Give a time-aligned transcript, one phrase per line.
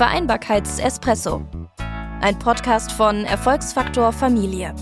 [0.00, 1.42] Vereinbarkeitsespresso.
[2.22, 4.74] Ein Podcast von Erfolgsfaktor Familie.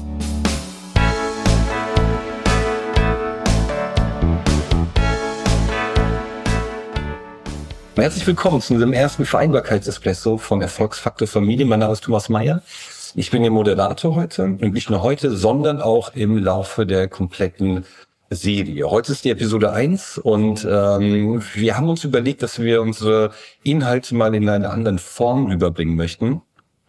[7.97, 11.67] Herzlich willkommen zu unserem ersten Vereinbarkeitsespresso von Erfolgsfaktor Familie.
[11.67, 12.63] Mein Name ist Thomas Meyer.
[13.17, 17.85] Ich bin Ihr Moderator heute und nicht nur heute, sondern auch im Laufe der kompletten
[18.31, 18.91] Serie.
[18.91, 23.31] Heute ist die Episode 1 und ähm, wir haben uns überlegt, dass wir unsere
[23.63, 26.43] Inhalte mal in einer anderen Form überbringen möchten.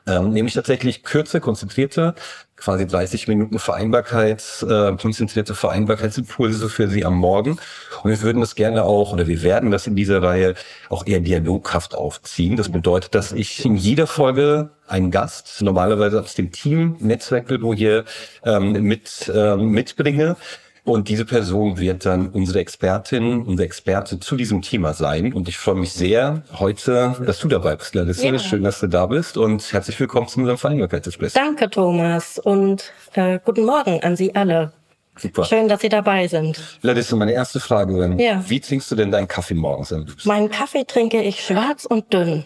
[0.05, 2.15] Ähm, nämlich tatsächlich kürzer, konzentrierter,
[2.55, 7.59] quasi 30 Minuten Vereinbarkeit, äh, konzentrierte Vereinbarkeitsimpulse für Sie am Morgen.
[8.03, 10.55] Und wir würden das gerne auch, oder wir werden das in dieser Reihe
[10.89, 12.57] auch eher dialoghaft aufziehen.
[12.57, 18.03] Das bedeutet, dass ich in jeder Folge einen Gast, normalerweise aus dem Team Netzwerkbüro hier
[18.43, 20.35] ähm, mit ähm, mitbringe
[20.89, 25.33] und diese Person wird dann unsere Expertin, unser Experte zu diesem Thema sein.
[25.33, 28.27] Und ich freue mich sehr heute, dass du dabei bist, Larissa.
[28.27, 28.39] Ja.
[28.39, 31.33] Schön, dass du da bist und herzlich willkommen zu unserem Vereinbarkeitsgespräch.
[31.33, 32.39] Danke, Thomas.
[32.39, 34.71] Und äh, guten Morgen an Sie alle.
[35.17, 35.43] Super.
[35.45, 36.79] Schön, dass Sie dabei sind.
[36.81, 38.15] Larissa, meine erste Frage.
[38.17, 38.43] Ja.
[38.47, 39.93] Wie trinkst du denn deinen Kaffee morgens?
[40.23, 42.45] Meinen Kaffee trinke ich schwarz und dünn.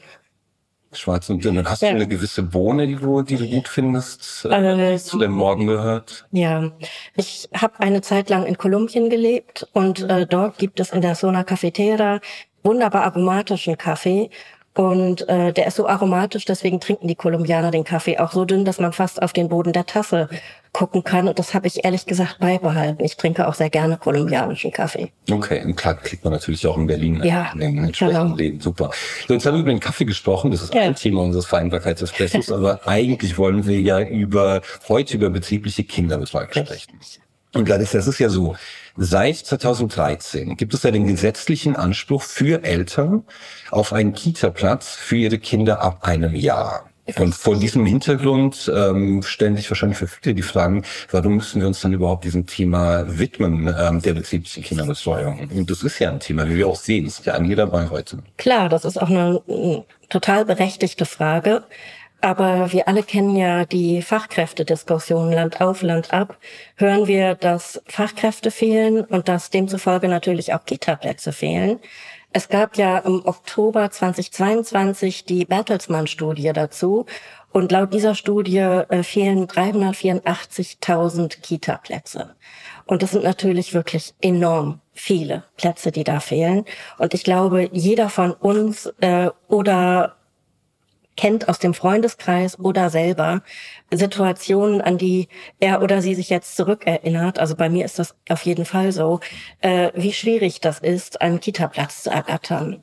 [0.98, 1.58] Schwarz und dünn.
[1.58, 1.90] Und hast ja.
[1.90, 6.26] du eine gewisse Bohne, die du, die du gut findest, äh, zu deinem Morgen gehört?
[6.32, 6.72] Ja,
[7.16, 11.16] ich habe eine Zeit lang in Kolumbien gelebt und äh, dort gibt es in der
[11.16, 12.20] Sona Cafetera
[12.64, 14.30] wunderbar aromatischen Kaffee
[14.76, 18.66] und äh, der ist so aromatisch, deswegen trinken die Kolumbianer den Kaffee auch so dünn,
[18.66, 20.30] dass man fast auf den Boden der Tasse
[20.72, 21.28] gucken kann.
[21.28, 23.04] Und das habe ich ehrlich gesagt beibehalten.
[23.06, 25.12] Ich trinke auch sehr gerne kolumbianischen Kaffee.
[25.30, 28.36] Okay, und klar kriegt man natürlich auch in Berlin ja, in entsprechenden genau.
[28.36, 28.60] Leben.
[28.60, 28.90] Super.
[29.28, 30.50] So, jetzt haben wir über den Kaffee gesprochen.
[30.50, 30.82] Das ist ja.
[30.82, 32.52] ein Thema unseres Vereinbarkeitsespressos.
[32.52, 37.00] aber eigentlich wollen wir ja über heute über betriebliche Kinderbetreuung sprechen.
[37.54, 38.56] Und das ist ja so.
[38.96, 43.24] Seit 2013 gibt es ja den gesetzlichen Anspruch für Eltern
[43.72, 46.90] auf einen Kita-Platz für ihre Kinder ab einem Jahr.
[47.18, 51.68] Und vor diesem Hintergrund ähm, stellen sich wahrscheinlich für viele die Fragen, warum müssen wir
[51.68, 55.50] uns dann überhaupt diesem Thema widmen, ähm, der betrieblichen Kinderbetreuung?
[55.54, 58.20] Und das ist ja ein Thema, wie wir auch sehen, ist ja an dabei heute.
[58.38, 61.64] Klar, das ist auch eine, eine total berechtigte Frage.
[62.24, 66.38] Aber wir alle kennen ja die Fachkräftediskussion Land auf, Land ab.
[66.78, 71.80] Hören wir, dass Fachkräfte fehlen und dass demzufolge natürlich auch Kita-Plätze fehlen.
[72.32, 77.08] Es gab ja im Oktober 2022 die Bertelsmann-Studie dazu.
[77.52, 82.36] Und laut dieser Studie äh, fehlen 384.000 Kita-Plätze.
[82.86, 86.64] Und das sind natürlich wirklich enorm viele Plätze, die da fehlen.
[86.98, 90.16] Und ich glaube, jeder von uns äh, oder
[91.16, 93.44] kennt aus dem Freundeskreis oder selber
[93.92, 95.28] Situationen, an die
[95.60, 97.40] er oder sie sich jetzt zurückerinnert.
[97.40, 99.20] Also bei mir ist das auf jeden Fall so,
[99.62, 102.82] äh, wie schwierig das ist, einen Kita-Platz zu ergattern.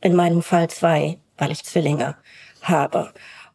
[0.00, 2.16] In meinem Fall zwei, weil ich Zwillinge
[2.62, 3.12] habe.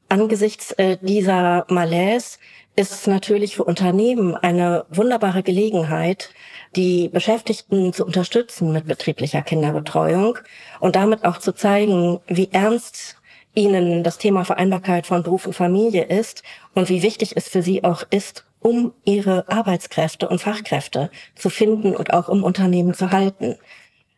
[0.09, 2.37] Angesichts äh, dieser Malaise
[2.77, 6.29] ist es natürlich für Unternehmen eine wunderbare Gelegenheit,
[6.75, 10.37] die Beschäftigten zu unterstützen mit betrieblicher Kinderbetreuung
[10.79, 13.17] und damit auch zu zeigen, wie ernst
[13.57, 16.44] Ihnen das Thema Vereinbarkeit von Beruf und Familie ist
[16.75, 21.96] und wie wichtig es für Sie auch ist, um Ihre Arbeitskräfte und Fachkräfte zu finden
[21.96, 23.56] und auch im Unternehmen zu halten.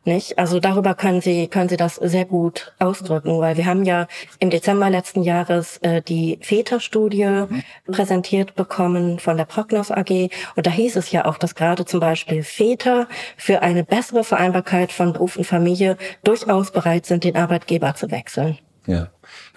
[0.04, 0.40] Nicht?
[0.40, 4.08] Also darüber können Sie, können Sie das sehr gut ausdrücken, weil wir haben ja
[4.40, 7.46] im Dezember letzten Jahres äh, die Väterstudie
[7.90, 10.30] präsentiert bekommen von der Prognos AG.
[10.56, 13.08] Und da hieß es ja auch, dass gerade zum Beispiel Väter
[13.38, 18.58] für eine bessere Vereinbarkeit von Beruf und Familie durchaus bereit sind, den Arbeitgeber zu wechseln.
[18.88, 19.10] Ja.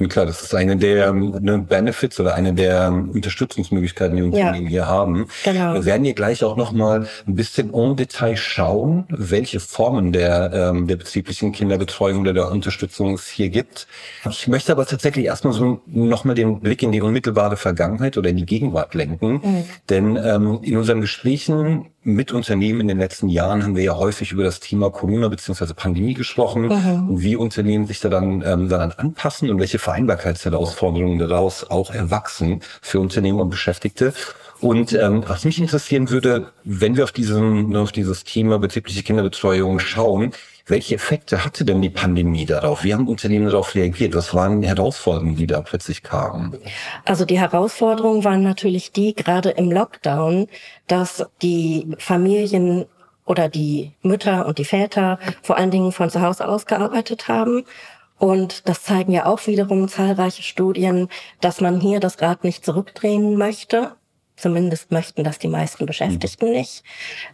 [0.09, 4.70] Klar, das ist eine der ne, Benefits oder eine der Unterstützungsmöglichkeiten, die Unternehmen ja.
[4.70, 5.26] hier haben.
[5.44, 5.75] Genau.
[5.75, 10.87] Wir werden hier gleich auch nochmal ein bisschen en Detail schauen, welche Formen der, ähm,
[10.87, 13.87] der betrieblichen Kinderbetreuung oder der Unterstützung es hier gibt.
[14.28, 18.37] Ich möchte aber tatsächlich erstmal so nochmal den Blick in die unmittelbare Vergangenheit oder in
[18.37, 19.41] die Gegenwart lenken.
[19.42, 19.65] Mhm.
[19.88, 24.32] Denn ähm, in unseren Gesprächen mit Unternehmen in den letzten Jahren haben wir ja häufig
[24.32, 25.72] über das Thema Corona bzw.
[25.75, 27.10] Pandemie gesprochen mhm.
[27.10, 32.60] und wie Unternehmen sich da dann ähm, daran anpassen und welche Vereinbarkeitsherausforderungen daraus auch erwachsen
[32.80, 34.13] für Unternehmen und Beschäftigte.
[34.60, 39.80] Und ähm, was mich interessieren würde, wenn wir auf, diesen, auf dieses Thema betriebliche Kinderbetreuung
[39.80, 40.33] schauen,
[40.66, 42.84] welche Effekte hatte denn die Pandemie darauf?
[42.84, 44.15] Wie haben Unternehmen darauf reagiert?
[44.15, 46.57] Was waren die Herausforderungen, die da plötzlich kamen?
[47.04, 50.47] Also die Herausforderungen waren natürlich die, gerade im Lockdown,
[50.86, 52.86] dass die Familien
[53.25, 57.65] oder die Mütter und die Väter vor allen Dingen von zu Hause aus gearbeitet haben
[58.22, 61.09] und das zeigen ja auch wiederum zahlreiche Studien,
[61.41, 63.97] dass man hier das Rad nicht zurückdrehen möchte.
[64.34, 66.52] Zumindest möchten das die meisten Beschäftigten mhm.
[66.52, 66.82] nicht.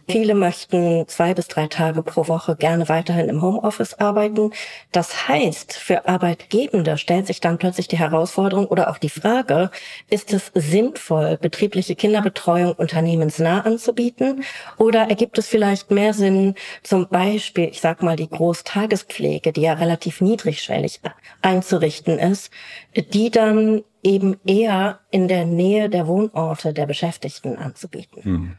[0.07, 4.51] Viele möchten zwei bis drei Tage pro Woche gerne weiterhin im Homeoffice arbeiten.
[4.91, 9.71] Das heißt, für Arbeitgebende stellt sich dann plötzlich die Herausforderung oder auch die Frage,
[10.09, 14.43] ist es sinnvoll, betriebliche Kinderbetreuung unternehmensnah anzubieten?
[14.77, 19.73] Oder ergibt es vielleicht mehr Sinn, zum Beispiel, ich sag mal, die Großtagespflege, die ja
[19.73, 20.99] relativ niedrigschwellig
[21.41, 22.51] einzurichten ist,
[22.95, 28.23] die dann eben eher in der Nähe der Wohnorte der Beschäftigten anzubieten.
[28.23, 28.57] Hm.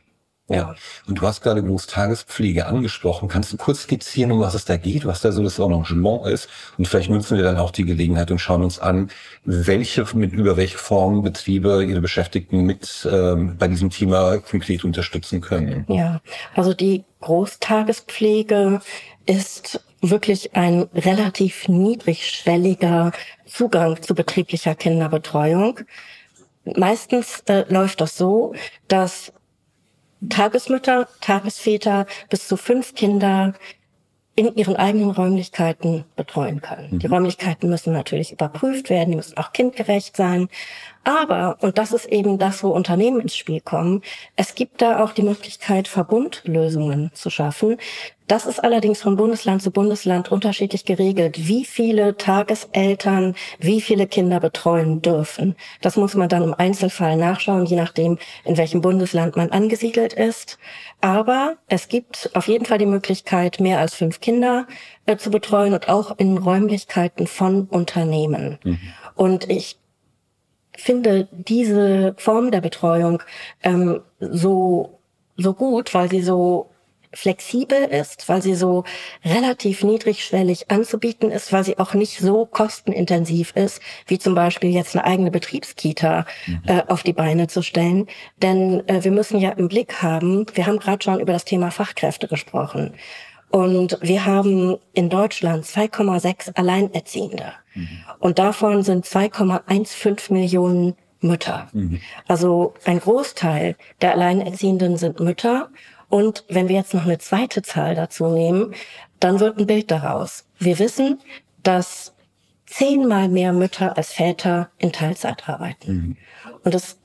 [0.50, 0.75] Ja,
[1.06, 3.28] und du hast gerade Großtagespflege angesprochen.
[3.28, 6.48] Kannst du kurz skizzieren, um was es da geht, was da so das Arrangement ist?
[6.76, 9.12] Und vielleicht nutzen wir dann auch die Gelegenheit und schauen uns an,
[9.44, 15.40] welche, mit über welche Formen Betriebe ihre Beschäftigten mit ähm, bei diesem Thema konkret unterstützen
[15.40, 15.84] können.
[15.88, 16.20] Ja,
[16.56, 18.81] also die Großtagespflege
[19.26, 23.12] ist wirklich ein relativ niedrigschwelliger
[23.47, 25.81] Zugang zu betrieblicher Kinderbetreuung.
[26.64, 28.55] Meistens äh, läuft das so,
[28.88, 29.32] dass
[30.29, 33.55] Tagesmütter, Tagesväter bis zu fünf Kinder
[34.37, 36.88] in ihren eigenen Räumlichkeiten betreuen können.
[36.93, 36.99] Mhm.
[37.00, 40.49] Die Räumlichkeiten müssen natürlich überprüft werden, die müssen auch kindgerecht sein.
[41.05, 44.02] Aber, und das ist eben das, wo Unternehmen ins Spiel kommen,
[44.37, 47.79] es gibt da auch die Möglichkeit, Verbundlösungen zu schaffen.
[48.31, 54.38] Das ist allerdings von Bundesland zu Bundesland unterschiedlich geregelt, wie viele Tageseltern wie viele Kinder
[54.38, 55.56] betreuen dürfen.
[55.81, 60.59] Das muss man dann im Einzelfall nachschauen, je nachdem, in welchem Bundesland man angesiedelt ist.
[61.00, 64.69] Aber es gibt auf jeden Fall die Möglichkeit, mehr als fünf Kinder
[65.06, 68.61] äh, zu betreuen und auch in Räumlichkeiten von Unternehmen.
[68.62, 68.79] Mhm.
[69.17, 69.76] Und ich
[70.76, 73.25] finde diese Form der Betreuung
[73.65, 75.00] ähm, so
[75.37, 76.71] so gut, weil sie so
[77.12, 78.85] flexibel ist, weil sie so
[79.25, 84.95] relativ niedrigschwellig anzubieten ist, weil sie auch nicht so kostenintensiv ist, wie zum Beispiel jetzt
[84.97, 86.62] eine eigene Betriebskita mhm.
[86.67, 88.07] äh, auf die Beine zu stellen.
[88.43, 91.71] Denn äh, wir müssen ja im Blick haben, wir haben gerade schon über das Thema
[91.71, 92.95] Fachkräfte gesprochen.
[93.51, 97.53] Und wir haben in Deutschland 2,6 Alleinerziehende.
[97.75, 97.89] Mhm.
[98.21, 101.69] Und davon sind 2,15 Millionen Mütter.
[101.73, 102.01] Mhm.
[102.29, 105.69] Also ein Großteil der Alleinerziehenden sind Mütter.
[106.11, 108.75] Und wenn wir jetzt noch eine zweite Zahl dazu nehmen,
[109.21, 110.45] dann wird ein Bild daraus.
[110.59, 111.21] Wir wissen,
[111.62, 112.12] dass
[112.67, 115.93] zehnmal mehr Mütter als Väter in Teilzeit arbeiten.
[115.93, 116.17] Mhm.
[116.65, 116.99] Und das,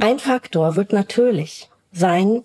[0.00, 2.44] ein Faktor wird natürlich sein,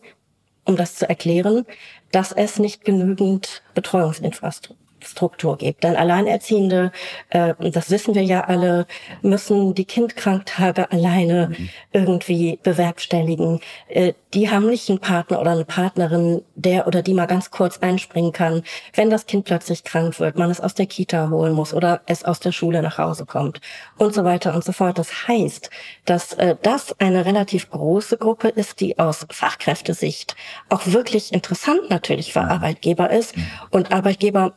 [0.66, 1.66] um das zu erklären,
[2.12, 5.84] dass es nicht genügend Betreuungsinfrastruktur Struktur gibt.
[5.84, 6.92] Denn Alleinerziehende,
[7.30, 8.86] äh, das wissen wir ja alle,
[9.22, 11.70] müssen die Kindkranktage alleine mhm.
[11.92, 13.60] irgendwie bewerkstelligen.
[13.88, 17.80] Äh, die haben nicht einen Partner oder eine Partnerin, der oder die mal ganz kurz
[17.80, 18.64] einspringen kann,
[18.94, 22.24] wenn das Kind plötzlich krank wird, man es aus der Kita holen muss oder es
[22.24, 23.60] aus der Schule nach Hause kommt
[23.98, 24.98] und so weiter und so fort.
[24.98, 25.70] Das heißt,
[26.06, 30.36] dass äh, das eine relativ große Gruppe ist, die aus Fachkräftesicht
[30.70, 33.48] auch wirklich interessant natürlich für Arbeitgeber ist mhm.
[33.72, 34.54] und Arbeitgeber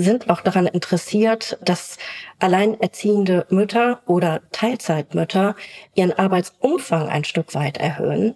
[0.00, 1.98] sind auch daran interessiert, dass
[2.38, 5.54] alleinerziehende Mütter oder Teilzeitmütter
[5.94, 8.34] ihren Arbeitsumfang ein Stück weit erhöhen.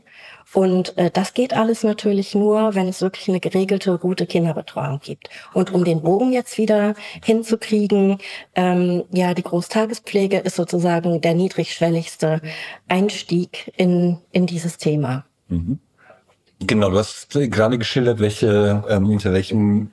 [0.54, 5.28] Und äh, das geht alles natürlich nur, wenn es wirklich eine geregelte, gute Kinderbetreuung gibt.
[5.52, 8.18] Und um den Bogen jetzt wieder hinzukriegen,
[8.54, 12.40] ähm, ja, die Großtagespflege ist sozusagen der niedrigschwelligste
[12.88, 15.26] Einstieg in, in dieses Thema.
[15.48, 15.80] Mhm.
[16.60, 19.92] Genau, du hast gerade geschildert, welche, ähm, unter welchen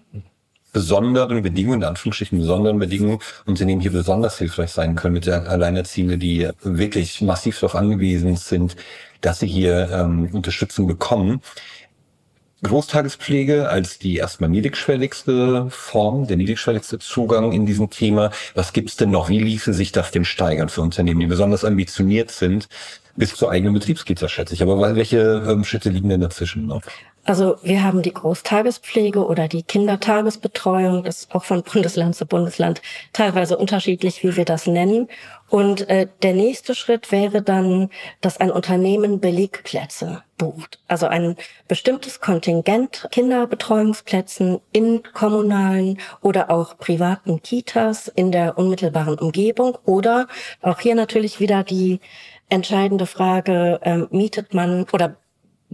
[0.75, 6.17] besonderen Bedingungen, in Anführungsstrichen besonderen Bedingungen Unternehmen hier besonders hilfreich sein können mit der Alleinerziehende,
[6.17, 8.75] die wirklich massiv darauf angewiesen sind,
[9.21, 11.39] dass sie hier ähm, Unterstützung bekommen.
[12.61, 18.31] Großtagespflege als die erstmal niedrigschwelligste Form, der niedrigschwelligste Zugang in diesem Thema.
[18.53, 19.29] Was gibt's denn noch?
[19.29, 22.67] Wie ließe sich das denn steigern für Unternehmen, die besonders ambitioniert sind?
[23.15, 24.61] Bis zur eigenen Betriebskita, schätze ich.
[24.61, 26.81] Aber welche ähm, Schritte liegen denn dazwischen noch?
[27.27, 32.83] Also wir haben die Großtagespflege oder die Kindertagesbetreuung, das ist auch von Bundesland zu Bundesland
[33.13, 35.07] teilweise unterschiedlich, wie wir das nennen.
[35.49, 37.89] Und äh, der nächste Schritt wäre dann,
[38.21, 40.77] dass ein Unternehmen Belegplätze bucht.
[40.87, 41.35] Also ein
[41.67, 50.27] bestimmtes Kontingent Kinderbetreuungsplätzen in kommunalen oder auch privaten Kitas in der unmittelbaren Umgebung oder
[50.61, 52.01] auch hier natürlich wieder die
[52.49, 55.17] entscheidende Frage, äh, mietet man oder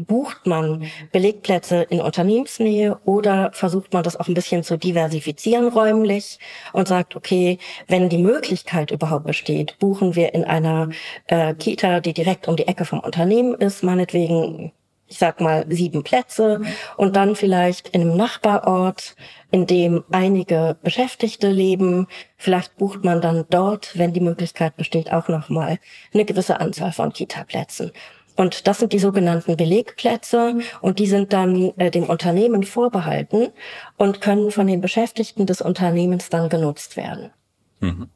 [0.05, 6.39] bucht man Belegplätze in Unternehmensnähe oder versucht man das auch ein bisschen zu diversifizieren räumlich
[6.73, 10.89] und sagt, okay, wenn die Möglichkeit überhaupt besteht, buchen wir in einer
[11.27, 14.71] äh, Kita, die direkt um die Ecke vom Unternehmen ist, meinetwegen
[15.11, 16.61] ich sag mal, sieben Plätze
[16.95, 19.17] und dann vielleicht in einem Nachbarort,
[19.51, 22.07] in dem einige Beschäftigte leben.
[22.37, 25.79] Vielleicht bucht man dann dort, wenn die Möglichkeit besteht, auch nochmal
[26.13, 27.91] eine gewisse Anzahl von Kita-Plätzen.
[28.35, 33.49] Und das sind die sogenannten Belegplätze und die sind dann äh, dem Unternehmen vorbehalten
[33.97, 37.31] und können von den Beschäftigten des Unternehmens dann genutzt werden.
[37.79, 38.09] Mhm.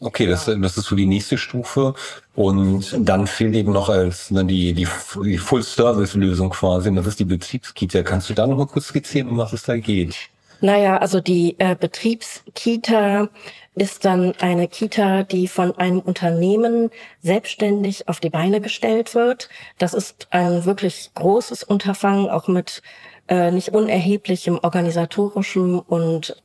[0.00, 1.94] Okay, das, das ist so die nächste Stufe.
[2.34, 4.88] Und dann fehlt eben noch als ne, die, die,
[5.24, 8.02] die Full-Service-Lösung quasi, und das ist die Betriebskita.
[8.02, 10.16] Kannst du da noch mal kurz skizzieren, um was es da geht?
[10.60, 13.28] Naja, also die äh, Betriebskita
[13.74, 16.90] ist dann eine Kita, die von einem Unternehmen
[17.22, 19.48] selbstständig auf die Beine gestellt wird.
[19.78, 22.82] Das ist ein wirklich großes Unterfangen, auch mit
[23.28, 26.36] äh, nicht unerheblichem organisatorischem und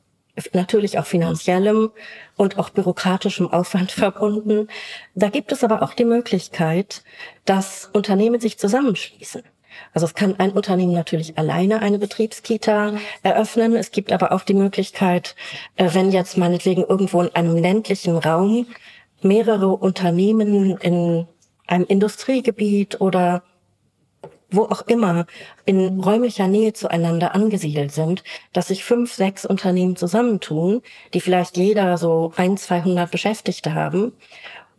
[0.52, 1.90] natürlich auch finanziellem
[2.36, 4.68] und auch bürokratischem Aufwand verbunden.
[5.14, 7.04] Da gibt es aber auch die Möglichkeit,
[7.44, 9.42] dass Unternehmen sich zusammenschließen.
[9.92, 13.74] Also es kann ein Unternehmen natürlich alleine eine Betriebskita eröffnen.
[13.74, 15.34] Es gibt aber auch die Möglichkeit,
[15.76, 18.66] äh, wenn jetzt meinetwegen irgendwo in einem ländlichen Raum
[19.22, 21.26] mehrere Unternehmen in
[21.66, 23.42] einem Industriegebiet oder
[24.50, 25.26] wo auch immer
[25.64, 30.82] in räumlicher Nähe zueinander angesiedelt sind, dass sich fünf, sechs Unternehmen zusammentun,
[31.14, 34.12] die vielleicht jeder so ein, 200 Beschäftigte haben,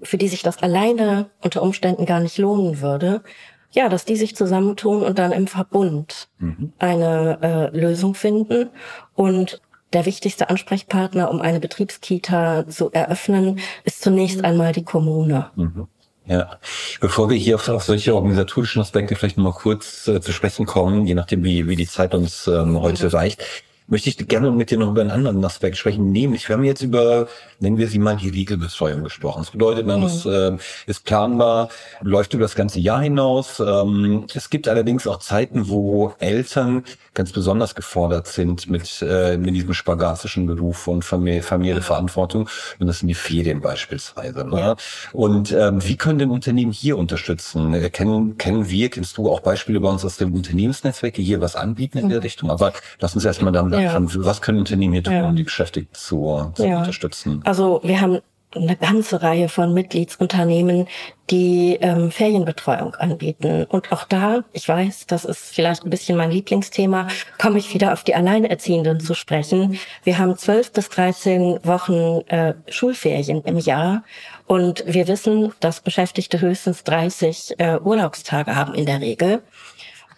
[0.01, 3.23] für die sich das alleine unter Umständen gar nicht lohnen würde.
[3.71, 6.73] Ja, dass die sich zusammentun und dann im Verbund mhm.
[6.79, 8.69] eine äh, Lösung finden
[9.15, 9.61] und
[9.93, 15.51] der wichtigste Ansprechpartner, um eine Betriebskita zu eröffnen, ist zunächst einmal die Kommune.
[15.55, 15.87] Mhm.
[16.25, 16.59] Ja,
[16.99, 20.65] bevor wir hier auf, auf solche organisatorischen Aspekte vielleicht noch mal kurz äh, zu sprechen
[20.65, 23.43] kommen, je nachdem wie, wie die Zeit uns ähm, heute reicht,
[23.91, 26.81] möchte ich gerne mit dir noch über einen anderen Aspekt sprechen, nämlich wir haben jetzt
[26.81, 27.27] über,
[27.59, 29.41] nennen wir sie mal die Regelbetreuung gesprochen.
[29.41, 30.05] Das bedeutet, man mhm.
[30.05, 30.57] ist, äh,
[30.87, 31.69] ist planbar,
[32.01, 33.59] läuft über das ganze Jahr hinaus.
[33.59, 36.83] Ähm, es gibt allerdings auch Zeiten, wo Eltern
[37.13, 42.47] ganz besonders gefordert sind mit, äh, mit diesem spagatischen Beruf und Familie, Familienverantwortung.
[42.79, 44.45] Und das sind die Ferien beispielsweise.
[44.45, 44.57] Ne?
[44.57, 44.75] Ja.
[45.11, 47.73] Und ähm, wie können denn Unternehmen hier unterstützen?
[47.73, 51.41] Äh, kennen, kennen wir, kennst du auch Beispiele bei uns aus dem Unternehmensnetzwerk, die hier
[51.41, 52.23] was anbieten in der mhm.
[52.23, 52.49] Richtung?
[52.49, 52.71] Aber
[53.01, 53.80] lass uns erstmal dann ja.
[53.89, 55.27] Was können Unternehmen hier tun, ja.
[55.27, 57.41] um die Beschäftigten zu, zu unterstützen?
[57.45, 58.19] Also wir haben
[58.55, 60.87] eine ganze Reihe von Mitgliedsunternehmen,
[61.29, 63.63] die ähm, Ferienbetreuung anbieten.
[63.69, 67.07] Und auch da, ich weiß, das ist vielleicht ein bisschen mein Lieblingsthema,
[67.39, 69.79] komme ich wieder auf die Alleinerziehenden zu sprechen.
[70.03, 74.03] Wir haben zwölf bis dreizehn Wochen äh, Schulferien im Jahr
[74.47, 79.41] und wir wissen, dass Beschäftigte höchstens 30 äh, Urlaubstage haben in der Regel.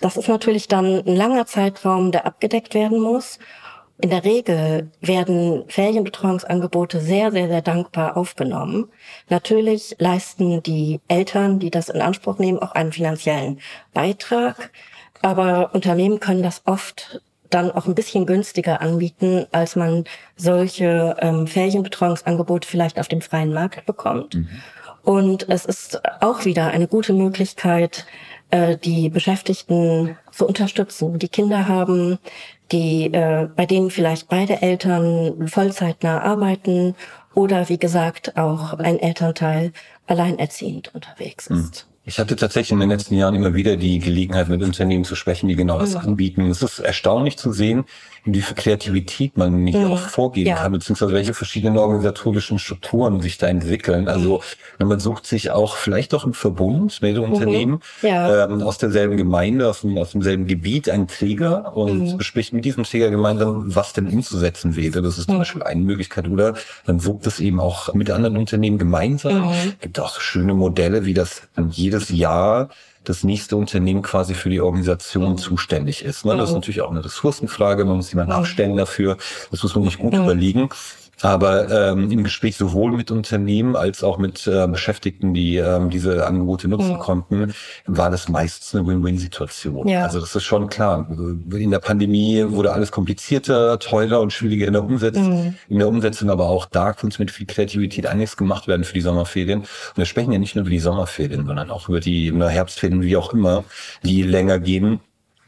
[0.01, 3.39] Das ist natürlich dann ein langer Zeitraum, der abgedeckt werden muss.
[4.01, 8.89] In der Regel werden Ferienbetreuungsangebote sehr, sehr, sehr dankbar aufgenommen.
[9.29, 13.59] Natürlich leisten die Eltern, die das in Anspruch nehmen, auch einen finanziellen
[13.93, 14.71] Beitrag.
[15.21, 21.47] Aber Unternehmen können das oft dann auch ein bisschen günstiger anbieten, als man solche ähm,
[21.47, 24.35] Ferienbetreuungsangebote vielleicht auf dem freien Markt bekommt.
[24.35, 24.49] Mhm.
[25.03, 28.05] Und es ist auch wieder eine gute Möglichkeit,
[28.53, 31.17] äh, die Beschäftigten zu unterstützen.
[31.17, 32.19] Die Kinder haben,
[32.71, 36.93] die äh, bei denen vielleicht beide Eltern vollzeitnah arbeiten
[37.33, 39.73] oder wie gesagt auch ein Elternteil
[40.05, 41.61] alleinerziehend unterwegs hm.
[41.61, 41.87] ist.
[42.05, 45.47] Ich hatte tatsächlich in den letzten Jahren immer wieder die Gelegenheit, mit Unternehmen zu sprechen,
[45.47, 46.09] die genau das mhm.
[46.09, 46.49] anbieten.
[46.49, 47.85] Es ist erstaunlich zu sehen,
[48.25, 49.91] wie viel Kreativität man nicht mhm.
[49.91, 50.55] auch vorgeben ja.
[50.55, 54.07] kann, beziehungsweise welche verschiedenen organisatorischen Strukturen sich da entwickeln.
[54.07, 54.41] Also
[54.79, 54.87] mhm.
[54.87, 57.23] man sucht sich auch vielleicht auch im Verbund mit mhm.
[57.23, 58.45] Unternehmen ja.
[58.45, 62.17] ähm, aus derselben Gemeinde, aus, dem, aus demselben Gebiet einen Träger und mhm.
[62.17, 65.01] bespricht mit diesem Träger gemeinsam, was denn umzusetzen wäre.
[65.01, 65.39] Das ist zum mhm.
[65.39, 66.27] Beispiel eine Möglichkeit.
[66.27, 66.55] Oder
[66.85, 69.47] man sucht es eben auch mit anderen Unternehmen gemeinsam.
[69.47, 69.73] Mhm.
[69.81, 71.43] gibt auch so schöne Modelle, wie das
[71.93, 72.69] jedes Jahr
[73.03, 75.37] das nächste Unternehmen quasi für die Organisation mhm.
[75.37, 76.25] zuständig ist.
[76.25, 76.37] Ne?
[76.37, 79.17] Das ist natürlich auch eine Ressourcenfrage, man muss jemanden nachstellen dafür.
[79.51, 80.69] Das muss man nicht gut überlegen.
[81.23, 86.27] Aber ähm, im Gespräch sowohl mit Unternehmen als auch mit äh, Beschäftigten, die ähm, diese
[86.27, 86.99] Angebote nutzen mhm.
[86.99, 87.53] konnten,
[87.85, 89.87] war das meistens eine Win-Win-Situation.
[89.87, 90.03] Ja.
[90.03, 91.07] Also das ist schon klar.
[91.09, 95.45] In der Pandemie wurde alles komplizierter, teurer und schwieriger in der Umsetzung.
[95.45, 95.55] Mhm.
[95.69, 99.01] In der Umsetzung aber auch da konnte mit viel Kreativität einiges gemacht werden für die
[99.01, 99.61] Sommerferien.
[99.61, 103.15] Und wir sprechen ja nicht nur über die Sommerferien, sondern auch über die Herbstferien, wie
[103.15, 103.63] auch immer,
[104.03, 104.99] die länger gehen.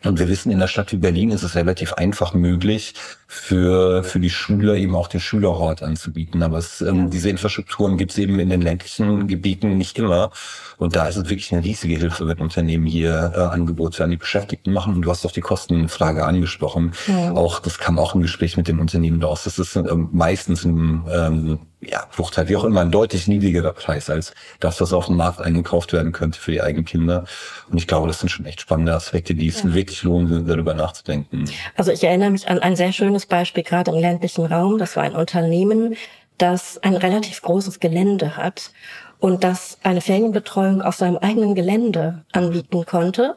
[0.05, 2.93] Und wir wissen, in der Stadt wie Berlin ist es relativ einfach möglich,
[3.27, 6.43] für, für die Schüler eben auch den Schülerhort anzubieten.
[6.43, 10.31] Aber es, ähm, diese Infrastrukturen gibt es eben in den ländlichen Gebieten nicht immer.
[10.77, 14.17] Und da ist es wirklich eine riesige Hilfe, wenn Unternehmen hier äh, Angebote an die
[14.17, 14.95] Beschäftigten machen.
[14.95, 16.93] Und du hast doch die Kostenfrage angesprochen.
[17.07, 17.33] Ja.
[17.33, 19.43] Auch das kam auch im Gespräch mit den Unternehmen raus.
[19.43, 24.09] Das ist ähm, meistens ein ähm, ja, Bruchteil, wie auch immer, ein deutlich niedrigerer Preis
[24.09, 27.25] als das, was auf dem Markt eingekauft werden könnte für die eigenen Kinder.
[27.69, 29.73] Und ich glaube, das sind schon echt spannende Aspekte, die es ja.
[29.73, 31.45] wirklich lohnen, darüber nachzudenken.
[31.75, 34.77] Also ich erinnere mich an ein sehr schönes Beispiel gerade im ländlichen Raum.
[34.77, 35.95] Das war ein Unternehmen,
[36.37, 38.71] das ein relativ großes Gelände hat
[39.19, 43.35] und das eine Ferienbetreuung auf seinem eigenen Gelände anbieten konnte.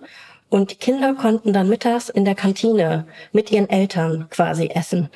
[0.50, 5.11] Und die Kinder konnten dann mittags in der Kantine mit ihren Eltern quasi essen.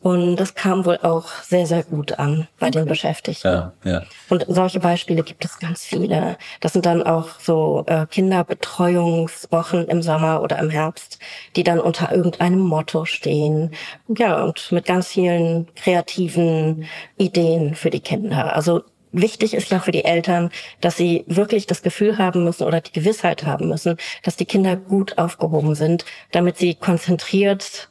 [0.00, 3.48] Und das kam wohl auch sehr, sehr gut an bei den Beschäftigten.
[3.48, 4.02] Ja, ja.
[4.28, 6.38] Und solche Beispiele gibt es ganz viele.
[6.60, 11.18] Das sind dann auch so äh, Kinderbetreuungswochen im Sommer oder im Herbst,
[11.56, 13.72] die dann unter irgendeinem Motto stehen.
[14.06, 16.86] Ja, und mit ganz vielen kreativen
[17.16, 18.54] Ideen für die Kinder.
[18.54, 20.50] Also wichtig ist ja für die Eltern,
[20.80, 24.76] dass sie wirklich das Gefühl haben müssen oder die Gewissheit haben müssen, dass die Kinder
[24.76, 27.88] gut aufgehoben sind, damit sie konzentriert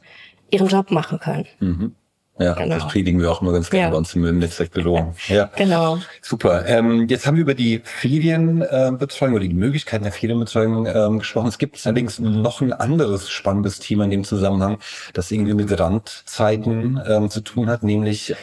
[0.50, 1.46] ihren Job machen können.
[1.60, 1.94] Mhm.
[2.40, 2.76] Ja, genau.
[2.76, 3.90] das predigen wir auch immer ganz gerne ja.
[3.90, 5.12] bei uns im Netzwerkbüro.
[5.26, 5.98] Ja, genau.
[6.22, 6.66] Super.
[6.66, 11.48] Ähm, jetzt haben wir über die Ferienbetreuung oder die Möglichkeiten der Ferienbetreuung ähm, gesprochen.
[11.48, 14.78] Es gibt allerdings noch ein anderes spannendes Thema in dem Zusammenhang,
[15.14, 18.36] das irgendwie mit Randzeiten ähm, zu tun hat, nämlich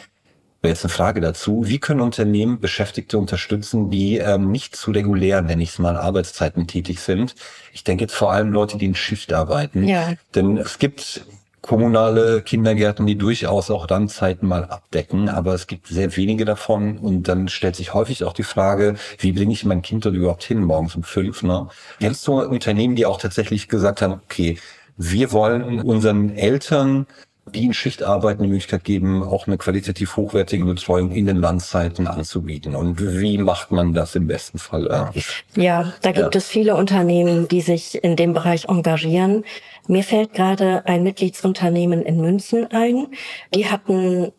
[0.62, 1.62] jetzt eine Frage dazu.
[1.66, 6.66] Wie können Unternehmen Beschäftigte unterstützen, die ähm, nicht zu regulär, nenne ich es mal, Arbeitszeiten
[6.66, 7.34] tätig sind?
[7.72, 9.84] Ich denke jetzt vor allem Leute, die in Schicht arbeiten.
[9.84, 10.14] Ja.
[10.34, 11.24] Denn es gibt
[11.66, 17.24] kommunale Kindergärten, die durchaus auch Randzeiten mal abdecken, aber es gibt sehr wenige davon und
[17.28, 20.62] dann stellt sich häufig auch die Frage, wie bringe ich mein Kind dort überhaupt hin
[20.62, 21.42] morgens um fünf?
[21.42, 21.68] Ne?
[22.00, 24.58] Kennst du Unternehmen, die auch tatsächlich gesagt haben, okay,
[24.96, 27.06] wir wollen unseren Eltern
[27.54, 32.06] die in Schicht arbeiten, die Möglichkeit geben, auch eine qualitativ hochwertige Betreuung in den Landzeiten
[32.06, 32.74] anzubieten.
[32.74, 35.12] Und wie macht man das im besten Fall?
[35.54, 36.38] Ja, da gibt ja.
[36.38, 39.44] es viele Unternehmen, die sich in dem Bereich engagieren.
[39.86, 43.06] Mir fällt gerade ein Mitgliedsunternehmen in München ein.
[43.54, 44.32] Die hatten,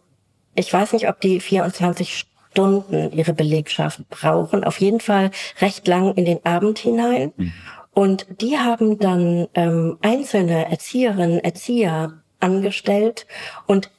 [0.56, 6.14] ich weiß nicht, ob die 24 Stunden ihre Belegschaft brauchen, auf jeden Fall recht lang
[6.16, 7.32] in den Abend hinein.
[7.38, 7.54] Mhm.
[7.94, 13.28] Und die haben dann ähm, einzelne Erzieherinnen, Erzieher angestellt
[13.66, 13.90] und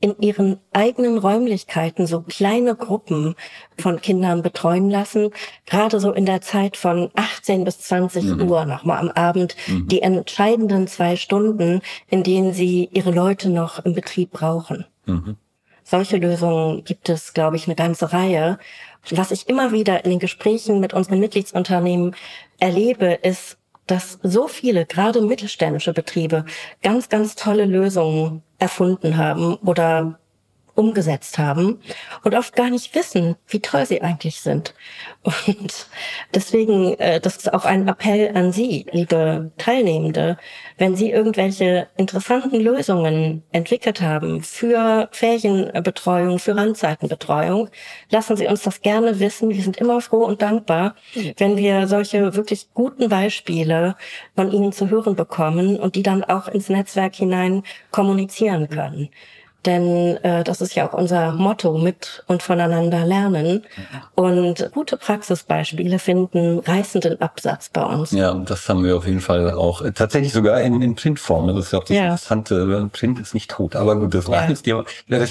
[0.00, 3.34] in ihren eigenen Räumlichkeiten so kleine Gruppen
[3.78, 5.30] von Kindern betreuen lassen,
[5.64, 8.50] gerade so in der Zeit von 18 bis 20 mhm.
[8.50, 9.88] Uhr nochmal am Abend, mhm.
[9.88, 14.84] die entscheidenden zwei Stunden, in denen sie ihre Leute noch im Betrieb brauchen.
[15.06, 15.36] Mhm.
[15.82, 18.58] Solche Lösungen gibt es, glaube ich, eine ganze Reihe.
[19.10, 22.16] Was ich immer wieder in den Gesprächen mit unseren Mitgliedsunternehmen
[22.58, 26.44] erlebe, ist, dass so viele, gerade mittelständische Betriebe,
[26.82, 30.18] ganz, ganz tolle Lösungen erfunden haben oder
[30.76, 31.80] umgesetzt haben
[32.22, 34.74] und oft gar nicht wissen, wie toll sie eigentlich sind.
[35.22, 35.88] Und
[36.34, 40.36] deswegen, äh, das ist auch ein Appell an Sie, liebe Teilnehmende,
[40.78, 47.70] wenn Sie irgendwelche interessanten Lösungen entwickelt haben für Ferienbetreuung, für Randzeitenbetreuung,
[48.10, 49.50] lassen Sie uns das gerne wissen.
[49.50, 50.94] Wir sind immer froh und dankbar,
[51.38, 53.96] wenn wir solche wirklich guten Beispiele
[54.34, 59.08] von Ihnen zu hören bekommen und die dann auch ins Netzwerk hinein kommunizieren können.
[59.66, 63.64] Denn äh, das ist ja auch unser Motto, mit und voneinander lernen.
[64.14, 68.12] Und gute Praxisbeispiele finden reißenden Absatz bei uns.
[68.12, 69.82] Ja, das haben wir auf jeden Fall auch.
[69.82, 71.48] Äh, tatsächlich sogar in, in Printform.
[71.48, 72.04] Das ist ja auch das ja.
[72.04, 72.88] Interessante.
[72.92, 73.74] Print ist nicht tot.
[73.74, 74.50] Aber gut, das war ja.
[74.50, 74.66] jetzt,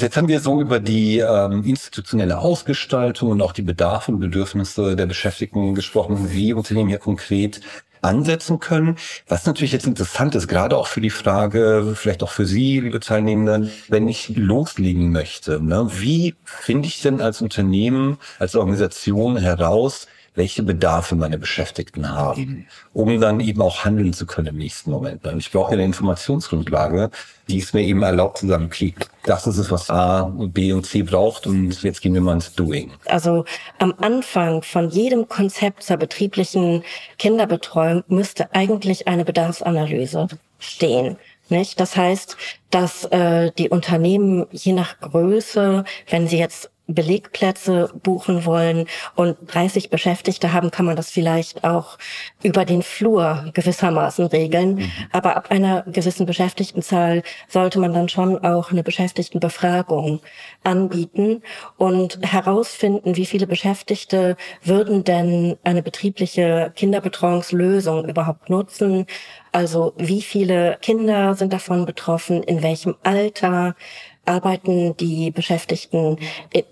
[0.01, 4.95] jetzt haben wir so über die ähm, institutionelle Ausgestaltung und auch die Bedarfe und Bedürfnisse
[4.95, 7.61] der Beschäftigten gesprochen, wie Unternehmen hier konkret
[8.01, 8.97] ansetzen können.
[9.27, 12.99] Was natürlich jetzt interessant ist, gerade auch für die Frage, vielleicht auch für Sie, liebe
[12.99, 20.07] Teilnehmenden, wenn ich loslegen möchte, ne, wie finde ich denn als Unternehmen, als Organisation heraus,
[20.35, 25.21] welche Bedarfe meine Beschäftigten haben, um dann eben auch handeln zu können im nächsten Moment.
[25.37, 27.09] Ich brauche eine Informationsgrundlage,
[27.47, 28.93] die es mir eben erlaubt zu sagen, okay,
[29.23, 32.53] das ist es, was A, B und C braucht und jetzt gehen wir mal ins
[32.53, 32.91] Doing.
[33.05, 33.45] Also
[33.79, 36.83] am Anfang von jedem Konzept zur betrieblichen
[37.17, 40.27] Kinderbetreuung müsste eigentlich eine Bedarfsanalyse
[40.59, 41.17] stehen.
[41.49, 41.79] Nicht?
[41.79, 42.37] Das heißt,
[42.71, 49.89] dass äh, die Unternehmen je nach Größe, wenn sie jetzt Belegplätze buchen wollen und 30
[49.89, 51.97] Beschäftigte haben, kann man das vielleicht auch
[52.43, 54.75] über den Flur gewissermaßen regeln.
[54.75, 54.91] Mhm.
[55.11, 60.19] Aber ab einer gewissen Beschäftigtenzahl sollte man dann schon auch eine Beschäftigtenbefragung
[60.63, 61.41] anbieten
[61.77, 69.05] und herausfinden, wie viele Beschäftigte würden denn eine betriebliche Kinderbetreuungslösung überhaupt nutzen.
[69.51, 73.75] Also wie viele Kinder sind davon betroffen, in welchem Alter,
[74.25, 76.17] arbeiten die Beschäftigten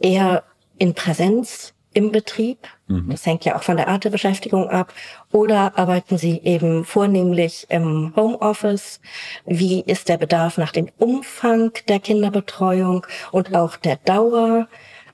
[0.01, 0.43] eher
[0.77, 2.67] in Präsenz im Betrieb.
[2.87, 3.09] Mhm.
[3.11, 4.93] Das hängt ja auch von der Art der Beschäftigung ab.
[5.31, 8.99] Oder arbeiten sie eben vornehmlich im Homeoffice?
[9.45, 14.67] Wie ist der Bedarf nach dem Umfang der Kinderbetreuung und auch der Dauer?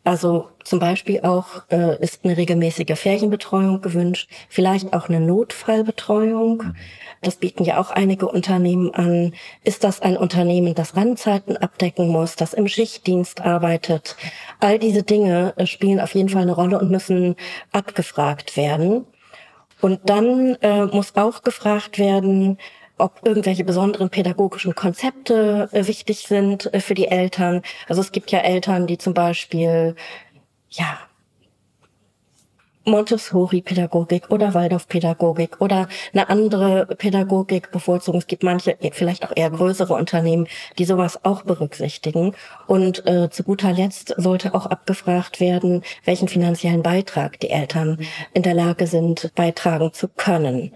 [0.03, 6.57] Also zum Beispiel auch äh, ist eine regelmäßige Ferienbetreuung gewünscht, vielleicht auch eine Notfallbetreuung.
[6.57, 6.75] Mhm.
[7.21, 9.33] Das bieten ja auch einige Unternehmen an.
[9.63, 14.15] Ist das ein Unternehmen, das Randzeiten abdecken muss, das im Schichtdienst arbeitet?
[14.59, 17.35] All diese Dinge äh, spielen auf jeden Fall eine Rolle und müssen
[17.71, 19.05] abgefragt werden.
[19.81, 22.59] Und dann äh, muss auch gefragt werden,
[22.99, 27.61] ob irgendwelche besonderen pädagogischen Konzepte äh, wichtig sind äh, für die Eltern.
[27.87, 29.95] Also es gibt ja Eltern, die zum Beispiel
[30.69, 30.99] ja
[32.89, 38.17] Montessori-Pädagogik oder Waldorf-Pädagogik oder eine andere Pädagogik bevorzugen.
[38.17, 42.35] Es gibt manche, vielleicht auch eher größere Unternehmen, die sowas auch berücksichtigen.
[42.67, 47.99] Und äh, zu guter Letzt sollte auch abgefragt werden, welchen finanziellen Beitrag die Eltern
[48.33, 50.71] in der Lage sind, beitragen zu können.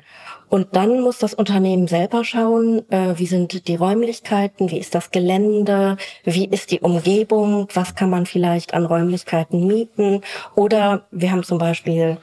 [0.54, 5.10] Und dann muss das Unternehmen selber schauen, äh, wie sind die Räumlichkeiten, wie ist das
[5.10, 10.22] Gelände, wie ist die Umgebung, was kann man vielleicht an Räumlichkeiten mieten.
[10.56, 12.20] Oder wir haben zum Beispiel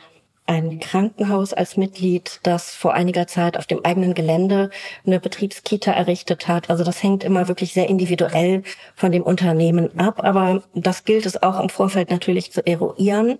[0.50, 4.70] ein Krankenhaus als Mitglied, das vor einiger Zeit auf dem eigenen Gelände
[5.06, 6.70] eine Betriebskita errichtet hat.
[6.70, 8.64] Also das hängt immer wirklich sehr individuell
[8.96, 10.24] von dem Unternehmen ab.
[10.24, 13.38] Aber das gilt es auch im Vorfeld natürlich zu eruieren,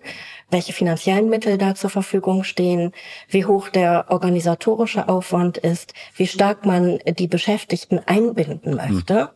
[0.51, 2.93] welche finanziellen Mittel da zur Verfügung stehen,
[3.29, 9.31] wie hoch der organisatorische Aufwand ist, wie stark man die Beschäftigten einbinden möchte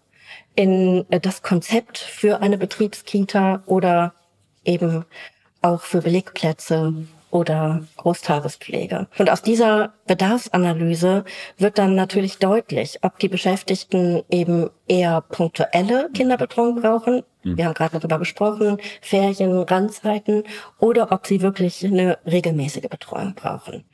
[0.55, 4.15] in das Konzept für eine Betriebskita oder
[4.65, 5.05] eben
[5.61, 6.95] auch für Belegplätze
[7.35, 9.09] oder Großtagespflege.
[9.18, 11.25] Und aus dieser Bedarfsanalyse
[11.59, 17.25] wird dann natürlich deutlich, ob die Beschäftigten eben eher punktuelle Kinderbetreuung brauchen.
[17.42, 17.57] Mhm.
[17.57, 20.44] Wir haben gerade darüber gesprochen, Ferien, Randzeiten,
[20.79, 23.85] oder ob sie wirklich eine regelmäßige Betreuung brauchen.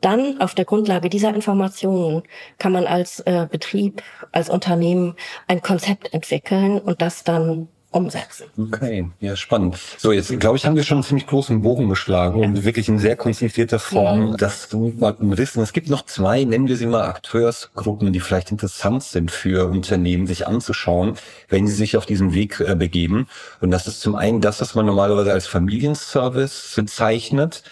[0.00, 2.22] Dann auf der Grundlage dieser Informationen
[2.56, 5.14] kann man als äh, Betrieb, als Unternehmen
[5.46, 8.44] ein Konzept entwickeln und das dann umsetzen.
[8.58, 9.78] Okay, ja, spannend.
[9.96, 12.98] So, jetzt glaube ich, haben wir schon einen ziemlich großen Bogen geschlagen und wirklich in
[12.98, 14.36] sehr konzentrierter Form mhm.
[14.36, 15.62] das mal wissen.
[15.62, 20.26] Es gibt noch zwei, nennen wir sie mal Akteursgruppen, die vielleicht interessant sind für Unternehmen,
[20.26, 21.14] sich anzuschauen,
[21.48, 23.26] wenn sie sich auf diesen Weg äh, begeben.
[23.60, 27.62] Und das ist zum einen das, was man normalerweise als Familienservice bezeichnet.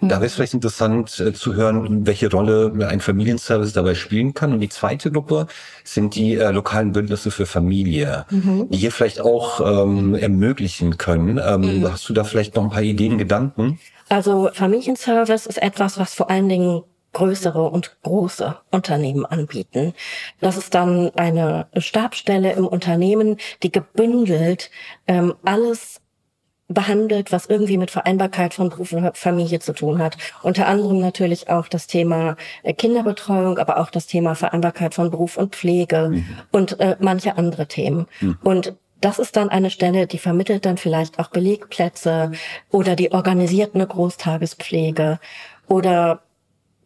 [0.00, 4.52] Da wäre es vielleicht interessant äh, zu hören, welche Rolle ein Familienservice dabei spielen kann.
[4.52, 5.46] Und die zweite Gruppe
[5.84, 8.68] sind die äh, lokalen Bündnisse für Familie, mhm.
[8.70, 11.40] die hier vielleicht auch ähm, ermöglichen können.
[11.42, 11.92] Ähm, mhm.
[11.92, 13.78] Hast du da vielleicht noch ein paar Ideen, Gedanken?
[14.08, 16.82] Also Familienservice ist etwas, was vor allen Dingen
[17.16, 19.94] größere und große Unternehmen anbieten.
[20.40, 24.70] Das ist dann eine Stabstelle im Unternehmen, die gebündelt
[25.06, 26.02] ähm, alles
[26.68, 30.16] behandelt, was irgendwie mit Vereinbarkeit von Beruf und Familie zu tun hat.
[30.42, 35.36] Unter anderem natürlich auch das Thema äh, Kinderbetreuung, aber auch das Thema Vereinbarkeit von Beruf
[35.36, 36.26] und Pflege mhm.
[36.50, 38.06] und äh, manche andere Themen.
[38.20, 38.38] Mhm.
[38.42, 42.32] Und das ist dann eine Stelle, die vermittelt dann vielleicht auch Belegplätze
[42.70, 45.20] oder die organisiert eine Großtagespflege
[45.68, 46.22] oder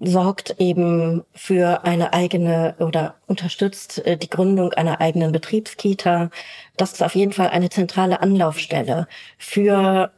[0.00, 6.30] sorgt eben für eine eigene oder unterstützt äh, die Gründung einer eigenen Betriebskita.
[6.76, 9.06] Das ist auf jeden Fall eine zentrale Anlaufstelle
[9.38, 10.10] für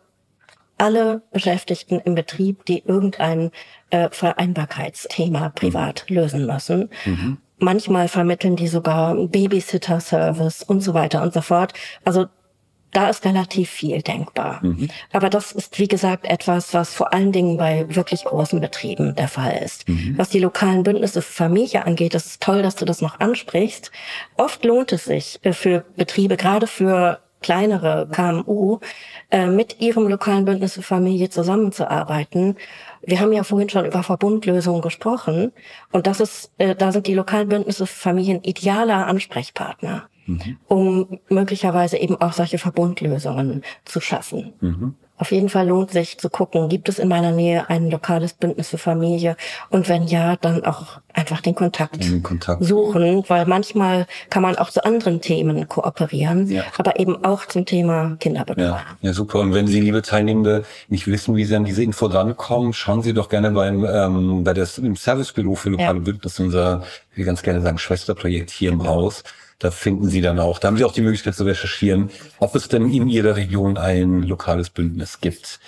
[0.78, 3.50] alle Beschäftigten im Betrieb, die irgendein
[3.90, 6.88] äh, Vereinbarkeitsthema privat lösen müssen.
[7.04, 7.38] Mhm.
[7.58, 11.74] Manchmal vermitteln die sogar Babysitter-Service und so weiter und so fort.
[12.04, 12.26] Also
[12.92, 14.60] da ist relativ viel denkbar.
[14.62, 14.88] Mhm.
[15.12, 19.28] Aber das ist, wie gesagt, etwas, was vor allen Dingen bei wirklich großen Betrieben der
[19.28, 19.88] Fall ist.
[19.88, 20.14] Mhm.
[20.16, 23.90] Was die lokalen Bündnisse für Familie angeht, das ist toll, dass du das noch ansprichst.
[24.36, 28.78] Oft lohnt es sich äh, für Betriebe, gerade für kleinere KMU,
[29.30, 32.56] äh, mit ihrem lokalen Bündnis für Familie zusammenzuarbeiten.
[33.02, 35.52] Wir haben ja vorhin schon über Verbundlösungen gesprochen
[35.90, 40.56] und das ist, äh, da sind die lokalen Bündnisse für Familien idealer Ansprechpartner mhm.
[40.68, 44.52] um möglicherweise eben auch solche Verbundlösungen zu schaffen.
[44.60, 44.94] Mhm.
[45.22, 48.70] Auf jeden Fall lohnt sich zu gucken, gibt es in meiner Nähe ein lokales Bündnis
[48.70, 49.36] für Familie?
[49.70, 52.64] Und wenn ja, dann auch einfach den Kontakt, den Kontakt.
[52.64, 56.64] suchen, weil manchmal kann man auch zu anderen Themen kooperieren, ja.
[56.76, 58.70] aber eben auch zum Thema Kinderbetreuung.
[58.70, 58.84] Ja.
[59.00, 59.38] ja, super.
[59.38, 63.12] Und wenn Sie, liebe Teilnehmende, nicht wissen, wie Sie an diese Info rankommen, schauen Sie
[63.12, 66.04] doch gerne beim, ähm, bei das, im Servicebüro für lokale ja.
[66.04, 66.82] Bündnis, unser,
[67.14, 69.22] wie ganz gerne sagen, Schwesterprojekt hier im Haus.
[69.58, 72.68] Da finden Sie dann auch, da haben Sie auch die Möglichkeit zu recherchieren, ob es
[72.68, 75.60] denn in Ihrer Region ein lokales Bündnis gibt.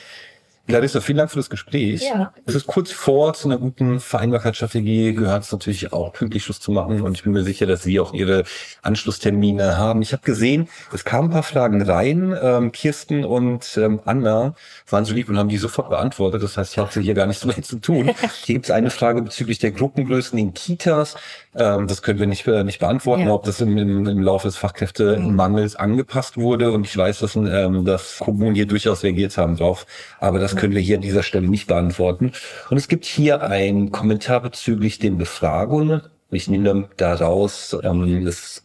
[0.67, 2.03] Clarissa, vielen Dank für das Gespräch.
[2.03, 2.33] Ja.
[2.47, 6.73] Es ist kurz vor zu einer guten Vereinbarkeitsstrategie gehört es natürlich auch pünktlich Schluss zu
[6.73, 8.45] machen und ich bin mir sicher, dass Sie auch Ihre
[8.81, 10.01] Anschlusstermine haben.
[10.01, 12.35] Ich habe gesehen, es kamen ein paar Fragen rein.
[12.41, 14.55] Ähm, Kirsten und ähm, Anna
[14.89, 16.43] waren so lieb und haben die sofort beantwortet.
[16.43, 18.07] Das heißt, ich hatte hier gar nichts mehr zu tun.
[18.45, 21.17] Hier gibt es eine Frage bezüglich der Gruppengrößen in Kitas.
[21.57, 23.33] Ähm, das können wir nicht, äh, nicht beantworten, ja.
[23.33, 26.73] ob das im, im, im Laufe des Fachkräftemangels angepasst wurde.
[26.73, 29.87] Und ich weiß, dass, ähm, dass Kommunen hier durchaus reagiert haben drauf.
[30.19, 32.33] Aber das können wir hier an dieser Stelle nicht beantworten.
[32.71, 36.03] Und es gibt hier einen Kommentar bezüglich den Befragungen.
[36.31, 38.63] Ich nehme daraus, ähm, es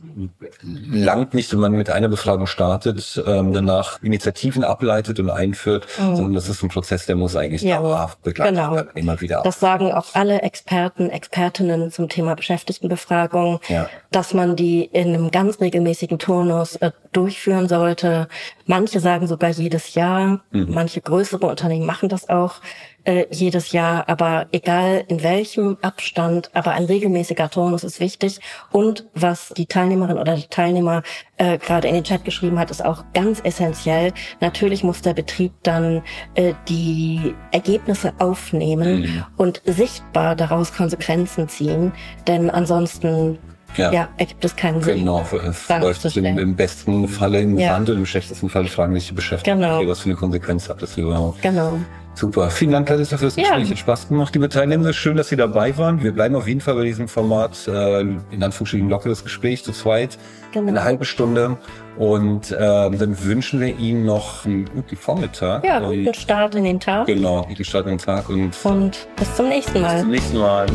[0.63, 6.15] langt nicht, wenn man mit einer Befragung startet, ähm, danach Initiativen ableitet und einführt, mhm.
[6.15, 8.75] sondern das ist ein Prozess, der muss eigentlich ja, dauerhaft begleitet genau.
[8.75, 9.41] werden, immer wieder.
[9.43, 13.87] Das sagen auch alle Experten, Expertinnen zum Thema Beschäftigtenbefragung, ja.
[14.09, 18.29] dass man die in einem ganz regelmäßigen Turnus äh, durchführen sollte.
[18.65, 20.67] Manche sagen sogar jedes Jahr, mhm.
[20.69, 22.61] manche größere Unternehmen machen das auch
[23.09, 28.39] äh, jedes Jahr, aber egal in welchem Abstand, aber ein regelmäßiger Turnus ist wichtig.
[28.71, 31.01] Und was die Teilnehmerin oder der Teilnehmer
[31.37, 34.13] äh, gerade in den Chat geschrieben hat, ist auch ganz essentiell.
[34.41, 36.03] Natürlich muss der Betrieb dann
[36.35, 39.25] äh, die Ergebnisse aufnehmen mhm.
[39.37, 41.91] und sichtbar daraus Konsequenzen ziehen,
[42.27, 43.39] denn ansonsten
[43.75, 44.99] ja, ja ergibt es keinen Sinn.
[44.99, 47.73] Genau, es läuft im, im, besten Falle im ja.
[47.73, 49.87] Sand und im schlechtesten Falle fragen sich die Beschäftigten, genau.
[49.87, 51.41] was für eine Konsequenz hat das überhaupt.
[51.41, 51.79] Genau.
[52.15, 52.49] Super.
[52.49, 53.63] Vielen Dank, Larissa, für das Gespräch.
[53.63, 53.69] Ja.
[53.69, 54.91] Hat Spaß gemacht, liebe Teilnehmer.
[54.91, 56.03] Schön, dass Sie dabei waren.
[56.03, 60.17] Wir bleiben auf jeden Fall bei diesem Format, äh, in Anführungsstrichen lockeres Gespräch zu zweit.
[60.51, 60.67] Genau.
[60.67, 61.57] Eine halbe Stunde.
[61.97, 65.63] Und äh, dann wünschen wir Ihnen noch einen guten Vormittag.
[65.63, 67.07] Ja, guten Start in den Tag.
[67.07, 68.29] Genau, guten Start in den Tag.
[68.29, 69.93] Und, und bis zum nächsten Mal.
[69.93, 70.65] Bis zum nächsten Mal.